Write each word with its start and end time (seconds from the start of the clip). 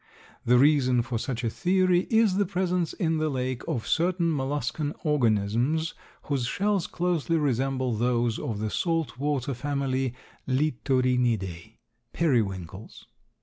The 0.45 0.57
reason 0.57 1.03
for 1.03 1.19
such 1.19 1.43
a 1.43 1.49
theory 1.51 2.07
is 2.09 2.37
the 2.37 2.45
presence 2.47 2.93
in 2.93 3.17
the 3.17 3.29
lake 3.29 3.61
of 3.67 3.85
certain 3.85 4.31
molluscan 4.31 4.95
organisms 5.03 5.93
whose 6.23 6.47
shells 6.47 6.87
closely 6.87 7.37
resemble 7.37 7.93
those 7.93 8.39
of 8.39 8.57
the 8.57 8.71
salt 8.71 9.19
water 9.19 9.53
family, 9.53 10.15
Littorinidae 10.49 11.73
(Periwinkles). 12.13 13.05